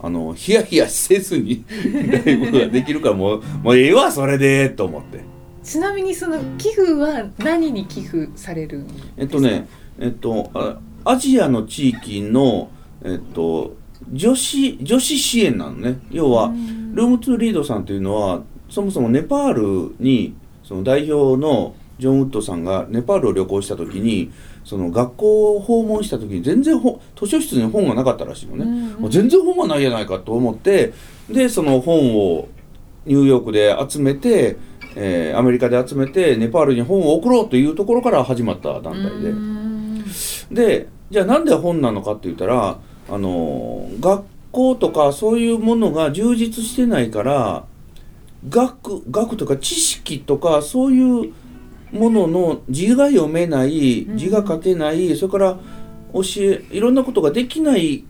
[0.00, 1.64] あのヒヤヒヤせずに
[2.24, 5.20] ライブができるからもうもうええわそれでと思って
[5.66, 9.06] ちなみにその寄付は何に寄付されるんですか？
[9.16, 9.66] えっとね
[9.98, 12.70] えっとあアジアの地域の
[13.04, 13.74] えっと
[14.12, 15.98] 女子女子支援なのね。
[16.10, 16.48] 要は
[16.94, 24.30] ルームトゥリードさんというのはそもそもネパールにその代表のジョン・ウッドさんがネパールを旅行した時に
[24.64, 29.10] その学校を訪問した時に全然本図書室に本がなかったらしいのね、うんうん。
[29.10, 30.92] 全然本がないやないかと思って
[31.28, 32.48] でその本を
[33.06, 34.56] ニューヨークで集めて、
[34.96, 39.30] えーアメリカで集めてネパールに本を送ろうというところから始まった団体で。
[39.30, 40.04] うん
[40.50, 42.78] でじゃあなんで本なのかって言ったら
[43.08, 47.64] あの学校とかそういうものが充実してないから
[48.48, 51.32] 学学とか知識とかそういう
[51.92, 55.58] ものの字が読めないうん字が書けない、それから
[56.12, 58.04] 教えいろんなことができない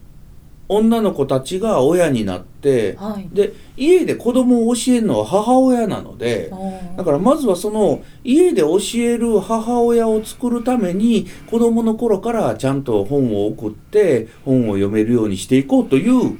[0.69, 3.29] 女の子たちが親になってはい。
[3.33, 6.51] で家で子供を教えるのは母親なので。
[6.97, 16.39] だからまずはその家で教える母親を作るために子供の頃からちゃんと本を送って本を読めるようにしていこうという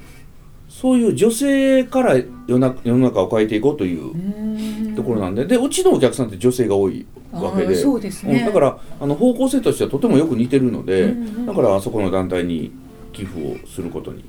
[0.69, 7.69] そういう女性から世の中世の中を変えていこうというところなんででうちのお客さんって女性が多いわけで。
[7.69, 8.39] ですね。
[8.41, 8.47] うん。
[8.47, 11.15] だからあの方向性としてはとてもよく似てるので、
[11.47, 12.73] だからあそこの団体に
[13.17, 14.23] 寄付をすることに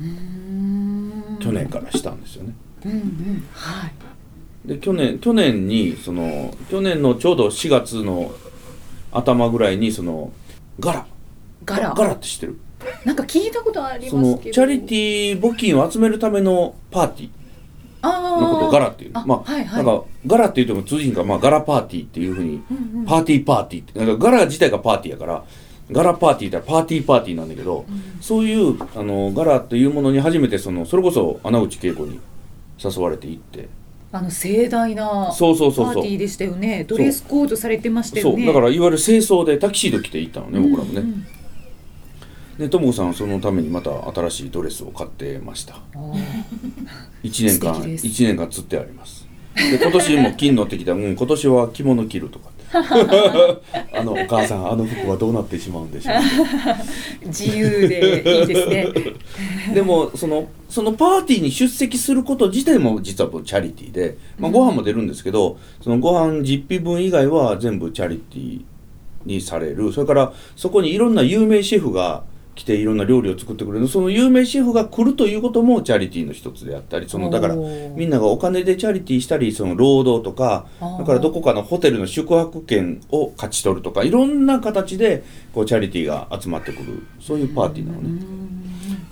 [0.00, 1.38] うん。
[1.40, 2.52] 去年からしたんですよね。
[2.84, 3.46] うんうん。
[3.52, 3.92] はい。
[4.68, 8.32] で去年去年にその去年のちょうど4月の
[9.12, 10.32] 頭ぐらいにその
[10.80, 11.06] ガラ。
[11.64, 11.94] ガラ。
[11.96, 12.58] ガラって知ってる？
[13.04, 14.48] なんか聞いたことありそますけど。
[14.48, 17.28] のチャリティー募金を集めるためのパーティ
[18.02, 18.40] あー。
[18.40, 19.84] のことをガラっていうあまあ、はいはい。
[19.84, 23.06] なんかガラって言っても通じひんから、まあ、ガラパーティーっていうふうにうんうん。
[23.06, 23.98] パーティーパーティーって。
[23.98, 25.44] なんかガラ自体がパーティーやから
[25.90, 27.84] ガラパーティーって言ったらパーティーパーティーなんだけど、
[28.20, 32.20] そういうあのガラというものに初めてそのそれこそ穴内恵子に
[32.82, 33.68] 誘われて行って。
[34.12, 35.94] あの盛大なそうそうそうそう。
[35.94, 36.84] パーティーでしたよね。
[36.84, 38.36] ドレスコードされてましたよね。
[38.36, 38.46] そう。
[38.46, 41.26] だからいわゆる清掃でタキシード着て行ったのね僕らもね、うんうん
[42.58, 45.74] でともこさんはそのためにまた新しいドレスを買ってました。
[45.74, 46.14] あー
[47.24, 48.06] 1 年間素敵です。
[48.06, 49.26] 一年間釣ってあります。
[49.56, 50.92] で今年も金乗ってきた。
[50.92, 52.50] うん今年は着物着るとか
[53.92, 57.28] あのお母さんあの服はどうなってしまうんでしょう。
[57.28, 58.88] 自由でいいですね。
[59.72, 68.62] でもそのそのパーティーに出席すること自体も実はチャリティーで、まあ、ご飯も出るんですけど、そのご飯実費分以外は全部チャリティー
[69.24, 69.92] にされる。
[69.92, 73.88] それからそこにいろんな有名シェフが来ていろんな料理を作ってくれる。
[73.88, 87.06] その有名シェフが来るということもチャリティーの一つであったりそのだからみんながお金でチャリティーしたりその労働とかだからどこかのホテルの宿泊券を勝ち取るとかいろんな形でこうチャリティーが集まってくる。
[87.20, 88.24] そういうパーティーなのね。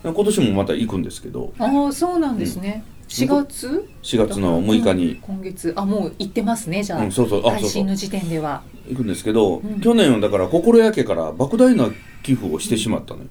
[0.04, 1.52] 今年もまた行くんですけど。
[1.58, 2.84] ああそうなんですね。
[3.08, 5.18] 4月？4月の6日に。
[5.20, 5.72] 今月。
[5.76, 7.46] あもう行ってますねじゃあ、うんそうそう。
[7.46, 8.62] あ配信の時点では。
[8.88, 9.80] 行くんですけど、うん。
[9.80, 11.88] 去年はだから心焼けから莫大な
[12.22, 13.26] 寄付をしてしまったのよ。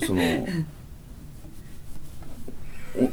[0.06, 0.22] その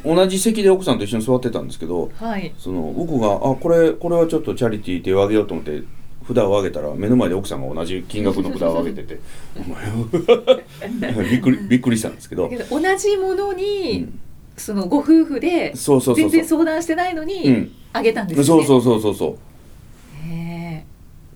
[0.04, 2.54] お同じ席で奥さんと一緒に座ってたんですけどはい。
[2.58, 5.84] その僕が「あこれこれはちょっとチャリティー手を挙げようと思って
[6.28, 9.20] 札を上げたら目の前で奥さんが同じ金額の札を上げてて
[9.56, 14.20] 「お前 びっくりびっくりしたんですけど同じものうに、ん
[14.58, 18.44] そのご夫婦で全然相談してないのうにんあげたんですね。
[18.44, 19.38] そうそうそうそうそうへ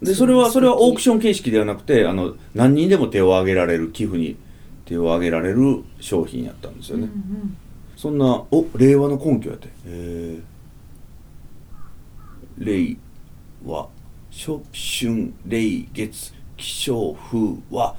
[0.01, 4.35] でそれはそれはオークション形式ではなくてあの何人でも手を挙げられる寄付に
[4.85, 6.93] 手を挙げられる商品やったんですえ。
[6.93, 7.57] よね、うんうん。
[7.95, 9.69] そんなお令和の根拠やって。
[9.85, 12.97] えー、令
[13.63, 13.87] 和
[14.31, 17.37] 初春令月気象風
[17.69, 17.95] は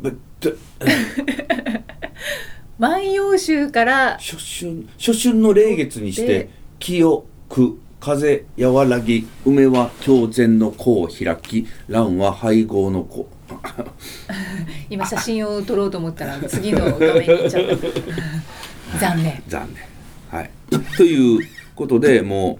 [0.00, 0.54] べって
[2.78, 13.28] 万葉集から初春初春の霊月にしでて清く風和らぎ梅は狂前の子を開き蘭は配合の子。
[14.88, 17.78] 今写真を撮ろうと思ったら次の画面に行っちゃっ
[18.90, 18.96] た。
[18.98, 19.42] 残念。
[19.48, 19.84] 残念。
[20.40, 20.50] はい。
[20.96, 22.58] ということでも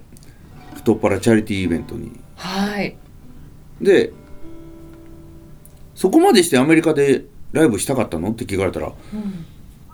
[0.74, 2.12] う太っ腹チャリティーイベントに。
[2.36, 2.96] はい。
[3.80, 4.12] で
[5.94, 8.30] そこまでしてアメリカでライブしたかったの？
[8.30, 9.46] って聞かれたらうん。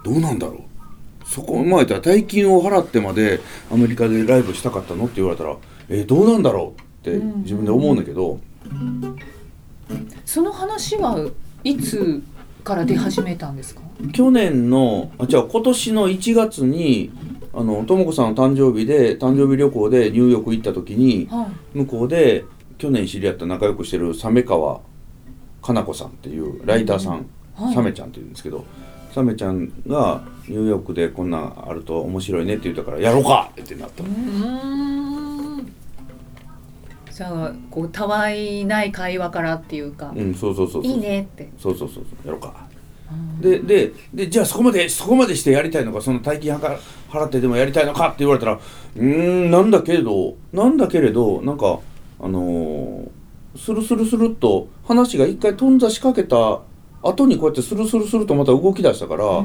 [0.03, 0.76] どうなんだろう？
[1.27, 3.41] そこまら大金を払ってまで
[3.73, 5.57] アメリカでライブしたかったのって言われたら
[5.89, 8.41] えーどうなんだろうって自分で思うんだけど、
[10.25, 11.29] その話は
[11.63, 12.23] いつ
[12.65, 13.83] から出始めたんですか？
[14.13, 17.11] 去年のあじゃあ今年の1月に
[17.55, 21.79] あのとも子さんの誕生日で誕生日旅行でニューヨーク行った時にはい。
[21.79, 22.45] 向こうで
[22.79, 24.81] 去年知り合った仲良くしてる鮫川
[25.63, 28.67] かな子さんっていうライターさん、はいサメちゃんって言うんですけど
[29.17, 34.05] サメちゃんがニューヨークでこんなんあると面白いねって言ったからやろうかってなった。
[34.05, 34.11] うー
[35.63, 35.73] ん。
[37.11, 40.93] じゃあこうたわいない会話からっていうか、うんそうそうそうそう。
[40.93, 41.49] いいねって。
[41.59, 42.27] そうそうそうそう。
[42.27, 42.69] やろうか。
[43.11, 51.79] うんでででじゃあそこまでそこまでしてやりたいのかその大金はか払ってでもやりたいのかって言われたらうーんなんだけれどなんだけれどなんか
[52.21, 53.09] あのー
[53.57, 56.61] スルスルスルっと話が一回頓挫しかけた
[57.07, 59.45] 後にこうやってスルスルスルとまた動き出したから、うんうん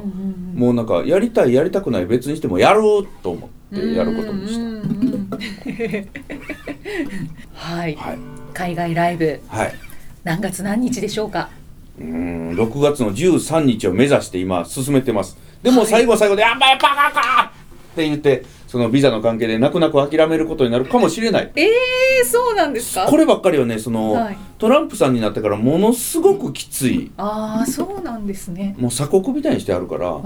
[0.53, 0.59] うん。
[0.59, 4.59] もうなんかやりたいやりたくない別にしてもやろうと思ってやることにした。
[4.61, 4.69] うん。
[4.69, 4.81] うん。
[4.81, 5.29] うん
[7.53, 8.17] はい、はい。
[8.53, 9.39] 海外ライブ。
[9.47, 9.73] はい。
[10.23, 11.49] 何月何日でしょうか？
[11.99, 15.37] うーん6月の13日を目指して今進めてます。
[15.63, 17.53] でもはい最後は最後で「やっぱやっぱあかんか!」
[17.93, 21.51] って言ってそのビザの関係で泣く泣く諦めることになるかもしれない。
[21.57, 23.05] えー、そうなんですか？
[23.05, 24.37] こればっかりはねその、はい。
[24.57, 27.11] トランプさんになってからものすごくきつい。
[27.17, 28.73] ああ、そうなんですね。
[28.79, 30.21] もう鎖国みたいにしてあるから。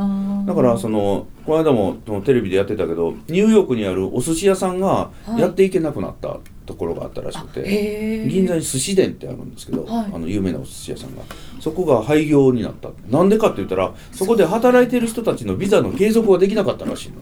[0.45, 5.39] だからそのこの間もそのテレビでやってたけどニューヨークにあるお寿司屋さんがはい。
[5.39, 10.05] やっていけなくなったところがあったらしくて、銀座に寿司店ってあるんですけど、はい。
[10.13, 11.23] あの有名なお寿司屋さんが。
[11.59, 12.89] そこが廃業になった。
[13.09, 17.15] なんでかって言ったらそこで働いてる人たちのビザの継続ができなかったらしいの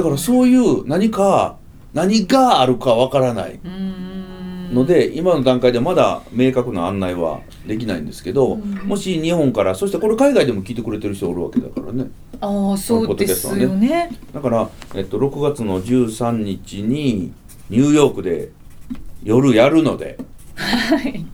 [0.00, 1.58] だからそういう何か
[1.92, 3.60] 何があるかわからない
[4.72, 12.06] ので今の段階でまだ明確な案内はできないんですけど、うんもし日本からそしてこれ海外でも聞いてくれてる人おるわけだからね
[12.40, 14.10] ああ、そうですよね。
[14.32, 17.34] だから、えっと、6月の13日に
[17.68, 18.52] ニューヨークで
[19.22, 20.18] 夜やるので
[20.56, 21.26] はい。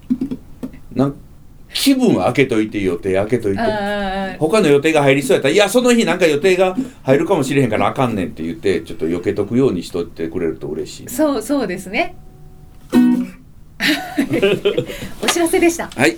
[1.87, 3.63] 気分は開けといて予定開けといて
[4.41, 12.17] 他の予定が入りそうやったらいやその日なんか予定が入るかもしれへんからあかんねんって言ってちょっと避けとくようにしとってくれると嬉しいそう、そうですね。
[15.23, 15.89] お知らせでした。
[15.95, 16.17] はい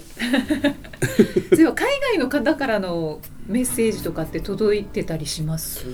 [1.50, 5.84] そういえば海外の方からのメッセージとかって届いてたりします？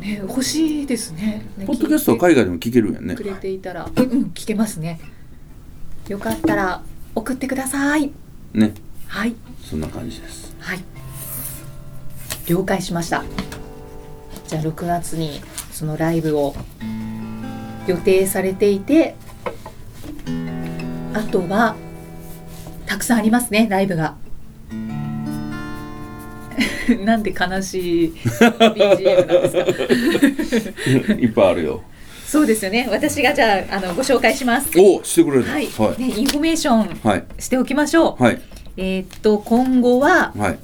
[0.00, 1.46] ね、欲しいですね。
[1.56, 5.00] ねポッドキャストは海外でも聞けるんやねくれていたら、うん、聞けますね。
[6.08, 6.82] よかったら
[7.14, 8.10] 送ってください。
[8.54, 8.72] ね
[9.06, 10.80] はい、そんな感じですはい。
[12.46, 13.24] 了解しました。
[14.48, 16.54] じゃあ6月にそのライブを
[17.86, 19.14] 予定されていて、
[21.14, 21.76] あとは
[22.86, 24.16] たくさんありますねライブが。
[27.04, 30.72] なんで悲しい BGM なんです
[31.06, 31.12] か？
[31.14, 31.82] いっぱいあるよ
[32.32, 32.88] そうですよね。
[32.90, 34.70] 私がじゃああのご紹介します。
[34.80, 35.52] おしてくれるの？
[35.52, 36.00] はい、はい。
[36.00, 37.24] ねインフォメーションはい。
[37.38, 38.22] しておきましょう。
[38.22, 38.40] はい。
[38.78, 40.58] えーっと今後ははい。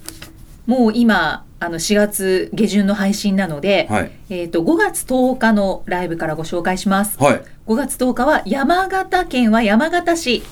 [0.66, 4.10] もう今あの4月下旬の配信なので、はい。
[4.30, 7.22] えーっと5月10日のライブからご紹介します。
[7.22, 7.42] はい。
[7.66, 10.42] 5月10日は山形県は山形市。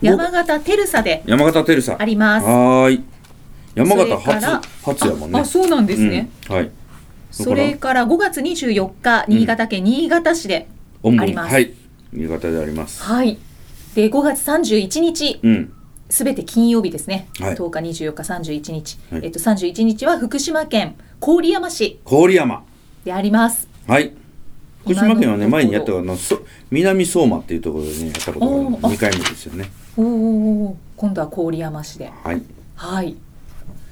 [0.00, 1.96] 山形テルサで山形テルサ。
[1.98, 2.46] あります。
[2.46, 3.02] はーい。
[3.74, 5.38] 山形初初やもんね。
[5.40, 6.28] ああそうなんですね。
[6.48, 6.54] うん。
[6.54, 6.70] はい
[7.30, 10.68] それから5月24日新潟県新潟市で、
[11.04, 11.52] あります。
[11.52, 11.72] はい。
[12.12, 13.02] 新潟であります。
[13.02, 13.38] はい。
[13.94, 15.72] で5月31日うん。
[16.10, 17.28] すべて金曜日ですね。
[17.38, 17.54] はい。
[17.54, 19.20] 10日24日31日、はい。
[19.24, 22.64] えっと31日は福島県郡山市郡山。
[23.04, 23.68] であります。
[23.86, 24.12] はい。
[24.82, 28.90] 福島県はね前にやったあのそ南相馬っていうところでねやったことがあるおーあ。
[28.90, 29.70] 2回目ですよね。
[29.96, 32.10] おお今度は郡山市で。
[32.24, 32.42] はい。
[32.74, 33.16] はい。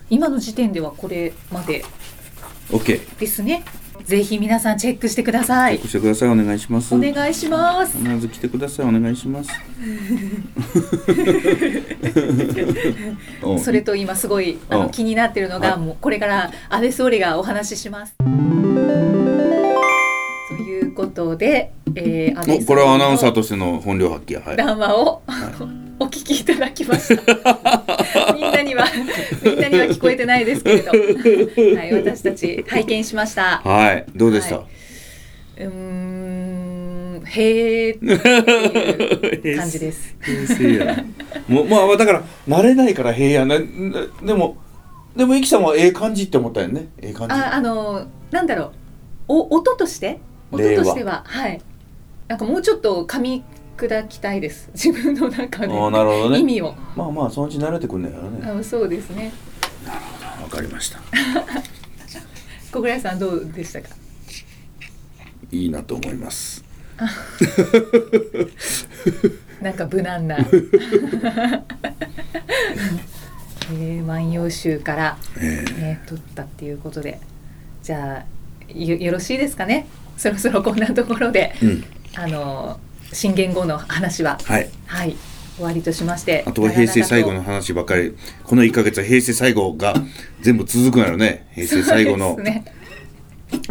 [0.08, 1.84] 今の時点ではこれまで
[2.70, 3.64] OK ですね。
[4.04, 5.88] ぜひ皆さんチェックしてくださいチェック。
[5.88, 7.98] してくださいお願いしますお願いします。
[7.98, 9.50] 必ず来てくださいお願いします
[13.42, 18.14] うん それと今すごいあうんの気になってるのが、はいもうこれから安倍総理がお話しします。
[18.16, 18.24] と
[20.54, 25.22] いうことで、えー、安倍これはアナウンサーとしての本領発揮やはい談話を、
[25.98, 27.22] お聞きいただきました。
[28.34, 28.62] みんな
[29.42, 30.90] みんなには聞こえてないですけれど、
[31.76, 33.60] はい、私たち拝見しました。
[33.64, 34.64] はいどうでした、は
[35.58, 40.16] うーん、へーっていう感じです。
[40.20, 41.04] 平成や。
[41.48, 43.58] もうまあだから慣れないから平やな。
[43.58, 43.64] な
[44.22, 44.56] でも
[45.16, 46.88] でもイキさんはええ感じって思ったよね。
[47.00, 47.34] ええ感じ。
[47.34, 48.70] あ、あのなんだろう、
[49.28, 50.18] お音として？
[50.52, 51.60] 音としてははい、
[52.28, 53.42] なんかもうちょっと噛み
[53.76, 54.68] 砕きたいです。
[54.74, 56.74] 自分の中でああなるほどね意味を。
[56.96, 59.32] まあまあそのうち慣れてくんねやろねあ、そうですね。
[60.42, 60.98] わかりました
[62.72, 63.88] 小倉さんどうでしたか？
[65.50, 66.64] いいなと思います
[69.62, 70.36] なんか無難な。
[70.38, 77.18] えー、万葉集から、えね、取ったっていうことで。
[77.82, 79.86] じゃあ、よ、よろしいですかね？
[80.16, 81.84] そろそろこんなところで、えうん
[82.14, 82.78] あの、
[83.16, 84.68] 新元号の話は、はい。
[84.84, 85.16] はい、
[85.56, 86.44] 終わりとしまして。
[86.46, 88.14] あとは平成最後長の話ばっかり。
[88.44, 89.94] この1ヶ月は平成最後が
[90.42, 91.48] 全部続くんやろね。
[91.54, 92.66] 平成最後の、ね。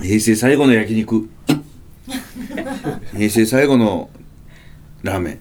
[0.02, 1.30] 平成最後の焼肉。
[3.16, 4.10] 平成最後の
[5.04, 5.40] ラーメン。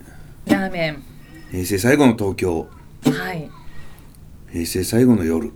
[0.49, 1.03] ラーメン。
[1.51, 2.69] 平成最後の東京。
[3.07, 3.51] はい。
[4.53, 5.51] 平成最後の夜。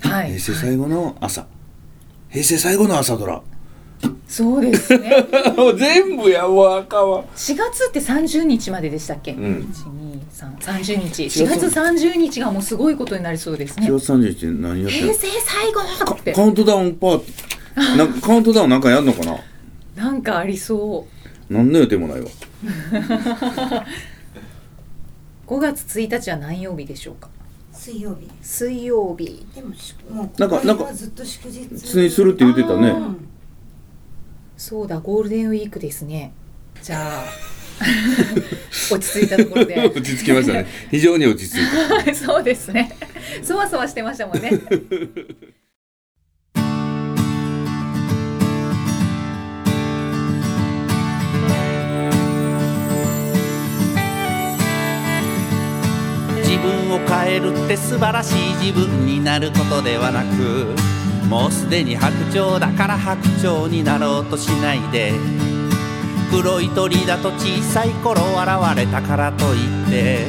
[0.00, 0.26] はい。
[0.26, 1.46] 平成最後の朝、
[2.30, 3.40] 平成最後の朝ドラ
[4.28, 5.26] そうですね。
[5.56, 9.32] も う全部やもうあかんわ4月って30日まででしたっけ？
[9.32, 9.42] うん。
[9.42, 11.24] 1、2、3、30日。
[11.24, 12.40] 4月30日。
[12.40, 13.88] がもうすごいことになりそうですね。
[13.88, 13.98] 4。
[13.98, 15.80] 月31日何やって平成最後
[16.14, 16.32] って。
[16.32, 17.96] カウントダウンパーティー。
[17.96, 19.36] なんかカウントダウンなんかやんのかな？
[19.96, 21.06] なんかありそ
[21.50, 21.52] う。
[21.52, 22.28] 何の予定もないわ。
[25.48, 27.28] 5月1日は何曜日でしょうか？
[27.72, 28.28] 水曜日。
[28.40, 29.44] 水曜日。
[29.54, 31.64] でもしもうなんかなんかここはずっと祝日。
[31.68, 32.90] 普通にするって言ってたね。
[32.90, 33.16] うん
[34.60, 36.34] そうだゴールデンウィークですね。
[36.82, 37.24] じゃあ
[38.92, 39.80] 落ち着いたところで。
[39.88, 40.66] 落ち着きましたね。
[40.90, 41.56] 非常に落ち着い
[42.04, 42.14] た。
[42.14, 42.94] そうですね。
[43.42, 44.50] そわそわしてましたもんね。
[44.50, 44.58] 自
[56.58, 60.99] 分を変えるって素晴らしい自分になることではなく
[61.30, 65.12] もうすでに白鳥だから白鳥になろうとしないで。
[66.28, 70.26] 黒い鳥だと小さい頃現れたからといって。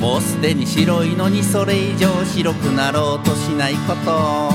[0.00, 4.50] もうすでに白いのにそれ以上白くなろうとしないこと。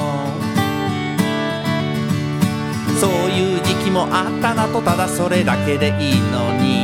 [3.00, 6.84] そういう時期もあったなとただそれだけでいいのに。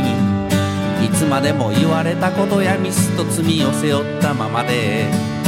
[1.06, 5.39] いつまでも言われたことやミスと罪を背負ったままで。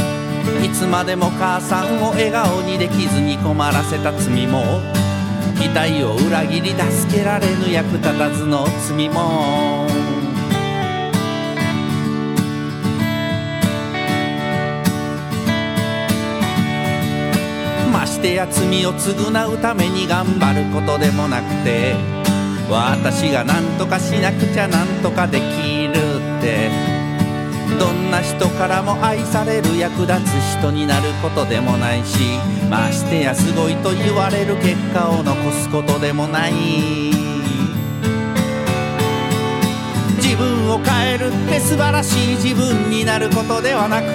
[0.64, 4.80] いつまでも母さんを笑顔にできずに困らせた罪も
[5.58, 9.86] 期待を裏切り助けられぬ役立たずの罪も。
[17.92, 21.94] ましてや罪を償うために頑張ることでもなくて
[22.68, 25.92] 私が何とかしなくちゃ何とかできる
[26.38, 26.81] って。
[27.78, 32.18] どんな人からも愛される役立つ人になることでもないし
[32.70, 36.52] ましてやすごいと言われる結果を残すことでもない。
[40.16, 44.06] 自分を変えるって素晴らしい自分になることではなく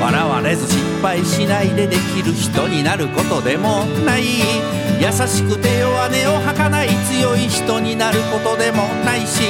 [0.00, 4.85] 笑われず失配しないでできる人になることでもない。
[4.98, 9.42] 優しくて弱音を吐かない強い人になることでもないし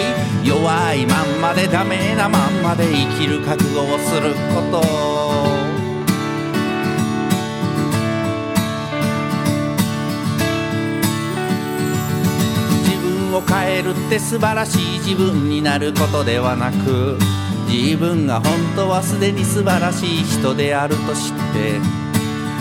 [0.44, 5.16] 弱いまんまでダメなまんまで生きる覚悟をすること。
[12.84, 17.18] 自分を変えるって素晴らしい自分になることではなく
[17.68, 22.05] 自分が本当はすでに素晴らしい人であると知って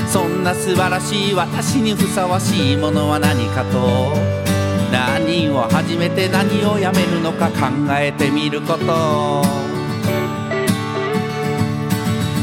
[0.08, 4.14] そんな素晴らしい私にふさわしいものは何かと
[4.92, 9.66] 何を始めて何をやめるのか考えてみること。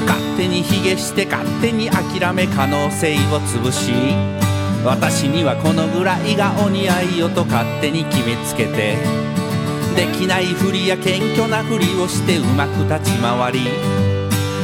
[0.07, 3.93] 勝手に卑下して勝手に諦め可能性を潰し
[4.85, 8.97] 私にはこのぐらいがお似合いよと勝手に決めつけて
[9.95, 14.12] できないふりや謙虚なふりをしてうまく立ち回り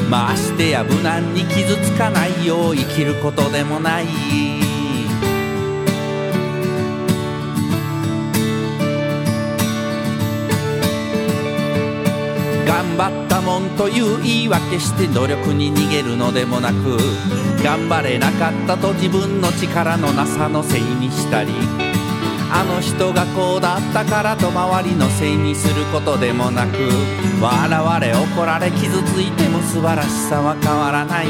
[0.09, 4.07] ましてや無難に傷つかないよう生きることでもない。
[12.67, 16.99] 頑張ったもんという言い訳して努力に逃げるのでもなく
[17.63, 21.88] 頑張れなかったと自分の力のなさのせいにしたり
[22.51, 26.79] あの人がこうだったからと周りのせいにすることでもなく
[27.41, 31.27] 笑われ怒られ傷ついても素晴らしさは変わらない。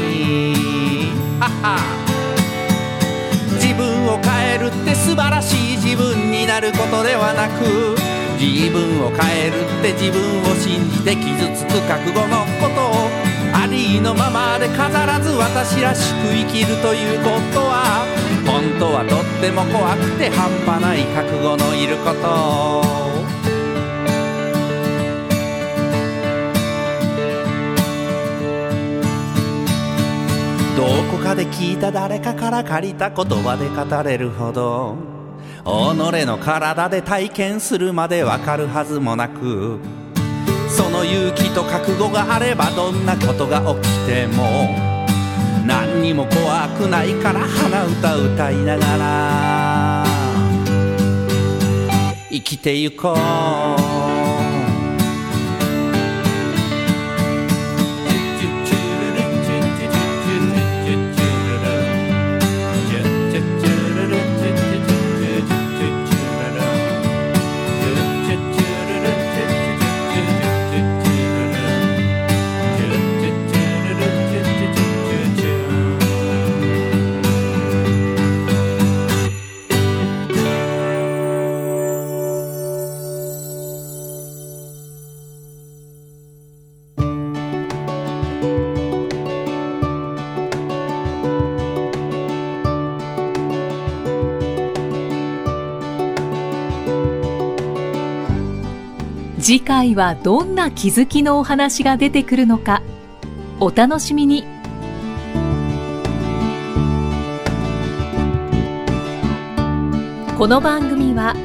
[3.59, 7.95] 自分を変えるって素晴らしい自分になることではなく
[8.39, 13.09] 自分を変えるって自分を信じて傷つく覚悟のことを
[13.53, 18.05] ありのままで飾らず私らしく生きるということは
[18.45, 22.99] 本当はとっても怖くて半端ない覚悟のいること。
[30.79, 34.95] どこかで聞いた誰かから借りた言葉で語れるほど
[35.65, 39.79] 己の体で体験するまでわかるはずもなく
[40.69, 44.88] その勇気と覚悟があればどんなことが起きても
[45.99, 50.05] 何にも怖くないから鼻歌歌いながら
[52.29, 53.13] 生きてゆこ
[53.75, 53.78] う。
[99.69, 102.81] 回はどんな気づきのお話が出てくるのか
[103.59, 104.43] お楽しみに
[110.39, 111.35] この番組は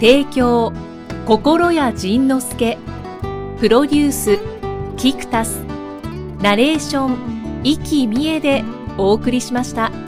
[0.00, 0.72] 提供
[1.26, 2.78] 心谷仁之助
[3.60, 4.38] プロデュース
[4.96, 5.56] キクタス
[6.40, 8.64] ナレーション生きみえで
[8.96, 10.07] お送りしました。